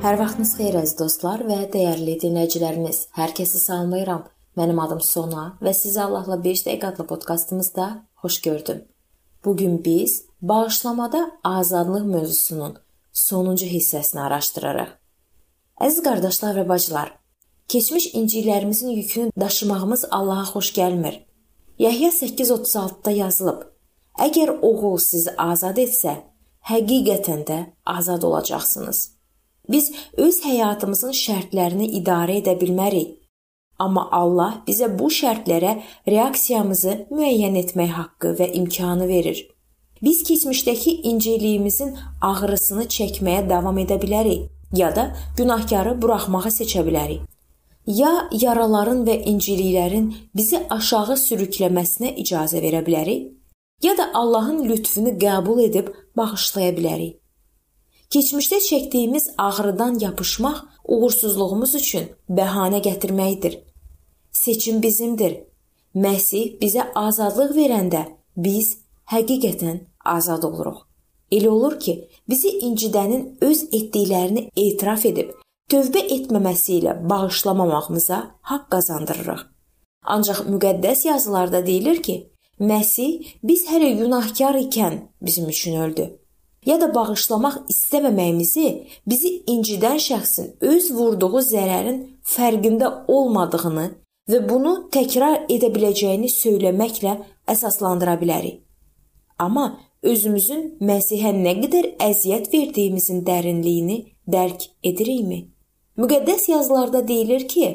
Hər 0.00 0.16
vaxtınız 0.16 0.54
xeyir 0.56 0.76
əziz 0.80 0.94
dostlar 0.96 1.42
və 1.44 1.66
dəyərli 1.74 2.14
dinləyicilərimiz. 2.22 3.02
Hər 3.12 3.34
kəsi 3.36 3.58
salamlayıram. 3.60 4.22
Mənim 4.56 4.78
adım 4.80 5.02
Sona 5.04 5.42
və 5.60 5.74
sizi 5.76 6.00
Allahla 6.00 6.38
5 6.40 6.62
dəqiqə 6.64 6.88
adlı 6.88 7.04
podkastımızda 7.10 7.88
xoş 8.22 8.38
gördüm. 8.46 8.78
Bu 9.44 9.56
gün 9.56 9.84
biz 9.84 10.24
bağışlamada 10.40 11.20
azadlıq 11.44 12.08
mövzusunun 12.14 12.78
sonuncu 13.12 13.68
hissəsini 13.68 14.24
araşdırarıq. 14.24 14.96
Əziz 15.84 16.00
qardaşlar 16.08 16.56
və 16.62 16.66
bacılar, 16.72 17.12
keçmiş 17.68 18.14
incilərimizin 18.14 18.96
yükünü 18.96 19.30
daşımağımız 19.40 20.08
Allaha 20.10 20.48
xoş 20.54 20.72
gəlmir. 20.80 21.20
Yəhya 21.78 22.08
8:36-da 22.22 23.10
yazılıb: 23.20 23.62
Əgər 24.18 24.56
oğul 24.62 24.98
sizi 24.98 25.36
azad 25.36 25.76
etsə, 25.76 26.22
həqiqətən 26.72 27.44
də 27.44 27.64
azad 27.84 28.22
olacaqsınız. 28.22 29.19
Biz 29.68 29.92
öz 30.16 30.42
həyatımızın 30.44 31.14
şərtlərini 31.14 31.90
idarə 32.00 32.40
edə 32.40 32.56
bilmərik. 32.60 33.16
Amma 33.78 34.08
Allah 34.12 34.60
bizə 34.66 34.90
bu 34.98 35.08
şərtlərə 35.08 35.78
reaksiyamızı 36.08 36.96
müəyyən 37.10 37.56
etmək 37.62 37.96
haqqı 37.96 38.34
və 38.40 38.52
imkanı 38.60 39.08
verir. 39.08 39.40
Biz 40.02 40.22
keçmişdəki 40.28 40.92
inciliyimizin 41.10 41.96
ağrısını 42.20 42.86
çəkməyə 42.96 43.48
davam 43.48 43.78
edə 43.78 44.00
bilərik, 44.00 44.48
ya 44.76 44.94
da 44.96 45.10
günahkarı 45.36 45.96
buraxmağı 46.02 46.52
seçə 46.56 46.84
bilərik. 46.86 47.20
Ya 47.86 48.28
yaraların 48.32 49.04
və 49.08 49.16
inciliklərin 49.32 50.10
bizi 50.36 50.60
aşağı 50.70 51.16
sürükləməsinə 51.20 52.14
icazə 52.22 52.60
verə 52.64 52.84
bilərik, 52.86 53.32
ya 53.82 53.96
da 53.98 54.10
Allahın 54.14 54.64
lütfünü 54.68 55.16
qəbul 55.24 55.64
edib 55.64 55.88
bağışlaya 56.16 56.76
bilərik. 56.76 57.16
Keçmişdə 58.10 58.58
çəkdiyimiz 58.68 59.24
ağrıdan 59.38 59.98
yapışmaq 59.98 60.58
uğursuzluğumuz 60.92 61.74
üçün 61.74 62.06
bəhanə 62.38 62.80
gətirməkdir. 62.86 63.54
Seçim 64.32 64.82
bizimdir. 64.82 65.36
Məsih 65.94 66.56
bizə 66.62 66.88
azadlıq 66.94 67.52
verəndə 67.58 68.00
biz 68.36 68.78
həqiqətən 69.12 69.78
azad 70.04 70.42
oluruq. 70.48 70.80
Elə 71.36 71.48
olur 71.48 71.78
ki, 71.80 71.94
bizi 72.28 72.50
incidənin 72.68 73.38
öz 73.40 73.62
etdiklərini 73.78 74.48
etiraf 74.56 75.06
edib 75.06 75.30
tövbə 75.70 76.02
etməməsi 76.16 76.80
ilə 76.80 76.96
bağışlamamağımıza 77.10 78.18
haqq 78.50 78.64
qazandırırıq. 78.74 79.42
Ancaq 80.14 80.40
müqəddəs 80.52 81.06
yazılarda 81.06 81.66
deyilir 81.66 82.02
ki, 82.02 82.16
Məsih 82.60 83.38
biz 83.42 83.62
hələ 83.70 83.92
günahkar 84.02 84.58
ikən 84.66 84.98
bizim 85.22 85.48
üçün 85.48 85.80
öldü 85.80 86.10
ya 86.66 86.80
da 86.80 86.88
bağışlamaq 86.94 87.56
istəməməyimizi 87.72 88.66
bizi 89.06 89.30
incidən 89.54 89.98
şəxsin 90.06 90.54
öz 90.72 90.90
vurduğu 90.96 91.42
zərərin 91.52 92.00
fərqində 92.34 92.90
olmadığını 93.08 93.86
və 94.30 94.40
bunu 94.48 94.74
təkrar 94.94 95.46
edə 95.54 95.70
biləcəyini 95.74 96.30
söyləməklə 96.32 97.14
əsaslandıra 97.54 98.16
bilərik. 98.20 98.60
Amma 99.38 99.80
özümüzün 100.02 100.66
Məsihə 100.84 101.32
nə 101.36 101.56
qədər 101.62 101.94
əziyyət 102.08 102.52
verdiyimizin 102.52 103.24
dərinliyini 103.24 103.96
dərk 104.28 104.68
edirikmi? 104.84 105.40
Müqəddəs 106.00 106.46
yazılarda 106.48 107.00
deyilir 107.08 107.48
ki, 107.48 107.66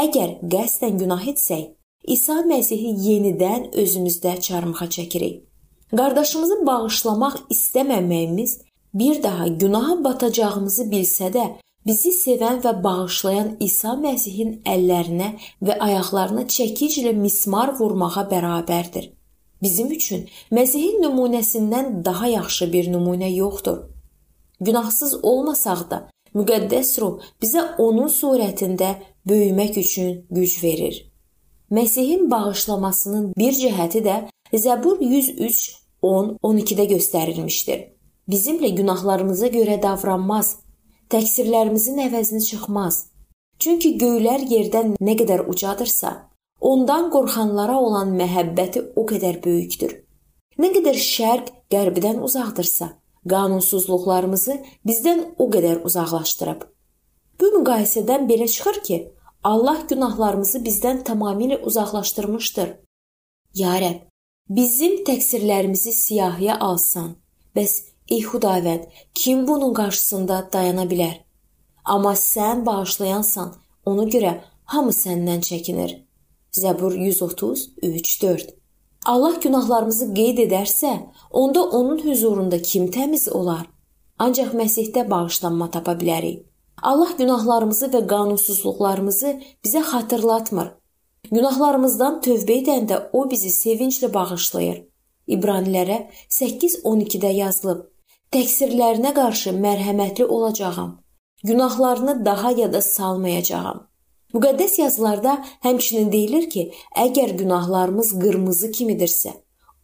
əgər 0.00 0.40
qəsdən 0.52 0.98
günah 1.00 1.22
etsək, 1.32 1.70
İsa 2.14 2.40
Məsihi 2.48 2.90
yenidən 3.06 3.70
özümüzdə 3.76 4.40
çarmıxa 4.40 4.88
çəkirik. 4.96 5.49
Qardaşımızı 5.96 6.66
bağışlamaq 6.66 7.36
istəməməyimiz 7.50 8.60
bir 8.94 9.22
daha 9.22 9.46
günaha 9.48 10.04
batacağımızı 10.04 10.84
bilsə 10.92 11.30
də, 11.34 11.46
bizi 11.86 12.12
sevən 12.14 12.60
və 12.62 12.72
bağışlayan 12.84 13.56
İsa 13.60 13.96
Məsihin 13.98 14.60
əllərinə 14.62 15.32
və 15.66 15.78
ayaqlarına 15.86 16.46
çəkiclə 16.56 17.12
mismar 17.18 17.74
vurmağa 17.80 18.22
bərabərdir. 18.30 19.10
Bizim 19.62 19.90
üçün 19.90 20.28
Məsihin 20.52 21.02
nümunəsindən 21.02 22.04
daha 22.04 22.26
yaxşı 22.36 22.72
bir 22.72 22.92
nümunə 22.94 23.34
yoxdur. 23.34 23.82
Günahsız 24.60 25.24
olmasaq 25.24 25.90
da, 25.90 25.98
müqəddəs 26.34 26.98
ruh 27.00 27.18
bizə 27.42 27.66
onun 27.78 28.08
surətində 28.08 28.94
böyümək 29.26 29.82
üçün 29.82 30.26
güc 30.30 30.62
verir. 30.62 31.10
Məsihin 31.70 32.30
bağışlamasının 32.30 33.32
bir 33.38 33.52
cəhəti 33.58 34.06
də 34.06 34.22
Zəbur 34.54 34.98
103 35.00 35.79
10-12-də 36.02 36.86
göstərilmişdir. 36.94 37.80
Bizimlə 38.30 38.70
günahlarımıza 38.78 39.48
görə 39.52 39.76
davranmaz, 39.82 40.56
təqsirlərimizin 41.10 42.00
əvəzini 42.06 42.42
çıxmaz. 42.46 43.06
Çünki 43.60 43.96
göylər 44.00 44.44
yerdən 44.48 44.94
nə 45.00 45.16
qədər 45.20 45.44
ucadırsa, 45.52 46.12
ondan 46.60 47.10
qorxanlara 47.12 47.76
olan 47.76 48.14
məhəbbəti 48.16 48.84
o 48.96 49.06
qədər 49.10 49.40
böyükdür. 49.44 49.96
Nə 50.60 50.70
qədər 50.76 50.96
şərq 50.96 51.52
qərbdən 51.72 52.20
uzaqdırsa, 52.24 52.90
qanunsuzluqlarımızı 53.28 54.56
bizdən 54.86 55.24
o 55.38 55.48
qədər 55.52 55.82
uzaqlaşdırıb. 55.88 56.62
Bu 57.40 57.50
müqayisədən 57.56 58.28
belə 58.28 58.48
çıxır 58.48 58.80
ki, 58.86 58.98
Allah 59.44 59.86
günahlarımızı 59.88 60.58
bizdən 60.64 61.02
tamamilə 61.04 61.60
uzaqlaşdırmışdır. 61.64 62.74
Ya 63.54 63.76
Rəbb, 63.80 64.09
Bizim 64.50 65.04
təqsirlərimizi 65.06 65.92
siyahıya 65.94 66.56
alsan, 66.58 67.10
bəs 67.54 67.74
ey 68.10 68.24
Xudavənd, 68.26 68.88
kim 69.14 69.44
bunun 69.48 69.70
qarşısında 69.78 70.38
dayana 70.52 70.88
bilər? 70.90 71.20
Amma 71.84 72.16
sən 72.18 72.64
bağışlayansan, 72.66 73.52
ona 73.86 74.06
görə 74.14 74.32
hamı 74.72 74.94
səndən 74.96 75.44
çəkinir. 75.46 75.92
Zəbur 76.62 76.96
130 76.98 77.62
3-4. 77.82 78.50
Allah 79.06 79.38
günahlarımızı 79.44 80.10
qeyd 80.18 80.42
edərsə, 80.48 80.96
onda 81.30 81.62
onun 81.62 82.02
huzurunda 82.08 82.58
kim 82.62 82.90
təmiz 82.90 83.28
olar? 83.28 83.70
Ancaq 84.18 84.50
Məsihdə 84.64 85.06
bağışlanma 85.10 85.70
tapa 85.70 85.94
bilərik. 86.02 86.42
Allah 86.82 87.14
günahlarımızı 87.22 87.92
və 87.94 88.02
qanunsuzluqlarımızı 88.12 89.32
bizə 89.62 89.86
xatırlatmır. 89.94 90.79
Günahlarımızdan 91.30 92.16
tövbə 92.26 92.56
edəndə 92.60 92.96
o 93.12 93.20
bizi 93.30 93.52
sevinclə 93.54 94.08
bağışlayır. 94.14 94.80
İbranilərə 95.34 95.98
8:12-də 96.36 97.30
yazılıb: 97.36 97.84
Təqsirlərinə 98.34 99.12
qarşı 99.14 99.52
mərhəmətli 99.66 100.24
olacağam. 100.24 100.90
Günahlarını 101.44 102.24
daha 102.24 102.50
yada 102.50 102.82
salmayacağam. 102.82 103.86
Müqəddəs 104.34 104.80
yazılarda 104.80 105.36
həmçinin 105.62 106.12
deyilir 106.12 106.50
ki, 106.50 106.72
əgər 107.06 107.36
günahlarımız 107.38 108.12
qırmızı 108.22 108.70
kimidirsə, 108.76 109.32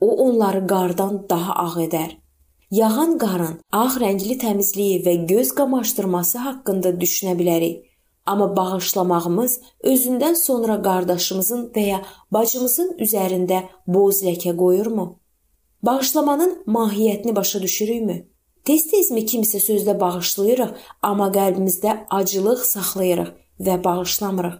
o 0.00 0.08
onları 0.26 0.66
qardan 0.66 1.26
daha 1.30 1.52
ağ 1.66 1.74
edər. 1.86 2.10
Yağan 2.70 3.18
qarın 3.22 3.58
ağ 3.72 3.90
rəngli 4.02 4.34
təmizliyi 4.42 5.02
və 5.06 5.14
göz 5.30 5.54
qamaşdırması 5.54 6.38
haqqında 6.38 6.90
düşünə 7.02 7.38
bilərik. 7.38 7.84
Amma 8.26 8.56
bağışlamağımız 8.56 9.60
özündən 9.82 10.34
sonra 10.34 10.82
qardaşımızın 10.82 11.68
və 11.74 11.84
ya 11.86 11.98
bacımızın 12.34 12.96
üzərində 12.98 13.62
boz 13.86 14.22
ləkə 14.26 14.56
qoyurmu? 14.56 15.06
Bağışlamanın 15.82 16.62
mahiyyətini 16.66 17.36
başa 17.36 17.62
düşürükmü? 17.62 18.16
Tez-tezmi 18.66 19.22
kimisə 19.30 19.60
sözdə 19.62 19.94
bağışlayırıq, 20.00 20.70
amma 21.02 21.28
qəlbimizdə 21.36 21.92
acılıq 22.10 22.64
saxlayırıq 22.66 23.28
və 23.60 23.84
bağışlamırıq. 23.84 24.56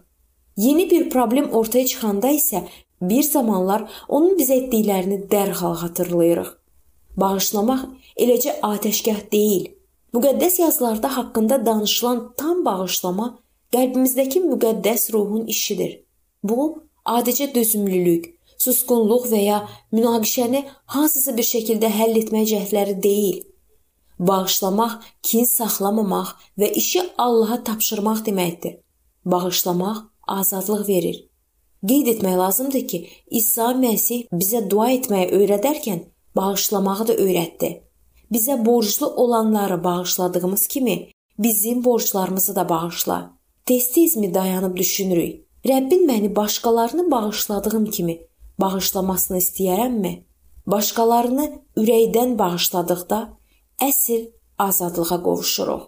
Yeni 0.57 0.91
bir 0.91 1.11
problem 1.11 1.51
ortaya 1.51 1.87
çıxanda 1.87 2.31
isə 2.31 2.63
bir 3.03 3.23
zamanlar 3.23 3.89
onun 4.09 4.37
bizə 4.39 4.61
etdiklərini 4.61 5.19
dərhal 5.33 5.75
xatırlayırıq. 5.83 6.53
Bağışlamaq 7.17 7.83
eləcə 8.17 8.61
atəşgah 8.63 9.27
deyil. 9.33 9.67
Müqəddəs 10.15 10.61
yazılarda 10.61 11.17
haqqında 11.17 11.67
danışılan 11.67 12.35
tam 12.37 12.65
bağışlama 12.65 13.39
qəlbimizdəki 13.77 14.43
müqəddəs 14.51 15.11
ruhun 15.15 15.45
işidir. 15.55 15.93
Bu 16.43 16.83
adicə 17.17 17.47
dözümlülük, 17.55 18.25
susqunluq 18.59 19.29
və 19.33 19.43
ya 19.43 19.59
münaqişəni 19.93 20.65
hansısa 20.95 21.37
bir 21.37 21.47
şəkildə 21.53 21.91
həll 21.99 22.17
etmək 22.23 22.49
cəhdləri 22.53 22.97
deyil. 23.03 23.39
Bağışlamaq 24.19 24.99
kin 25.23 25.45
saxlamamaq 25.45 26.35
və 26.61 26.73
işi 26.81 27.03
Allaha 27.19 27.63
tapşırmaq 27.65 28.25
deməkdir. 28.29 28.79
Bağışlamaq 29.25 29.99
azadlıq 30.27 30.89
verir. 30.89 31.19
Qeyd 31.89 32.07
etmək 32.15 32.37
lazımdır 32.39 32.87
ki, 32.91 32.99
İsa 33.31 33.69
Məsih 33.83 34.27
bizə 34.33 34.65
dua 34.71 34.89
etməyi 34.97 35.29
öyrədərkən 35.39 36.01
bağışlamağı 36.37 37.09
da 37.09 37.15
öyrətdi. 37.15 37.71
Bizə 38.33 38.57
borclu 38.67 39.07
olanları 39.07 39.85
bağışladığımız 39.85 40.67
kimi 40.67 40.97
bizim 41.39 41.85
borclarımızı 41.85 42.57
da 42.57 42.69
bağışla. 42.69 43.36
Tez-tezmi 43.67 44.35
dayanıb 44.35 44.77
düşünürük. 44.77 45.47
Rəbbin 45.65 46.07
məni 46.07 46.37
başqalarını 46.37 47.11
bağışladığım 47.11 47.87
kimi 47.87 48.15
bağışlamasını 48.61 49.41
istəyərəmmi? 49.43 50.13
Başqalarını 50.67 51.47
ürəkdən 51.83 52.37
bağışladıqda 52.39 53.19
əsl 53.89 54.23
azadlığa 54.59 55.19
qovuşuruq. 55.27 55.83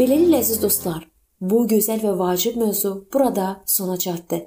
Beləliklə 0.00 0.40
əziz 0.40 0.62
dostlar, 0.62 1.02
bu 1.40 1.66
gözəl 1.68 2.06
və 2.08 2.20
vacib 2.24 2.56
mövzu 2.56 3.08
burada 3.12 3.58
sona 3.66 3.98
çatdı. 3.98 4.46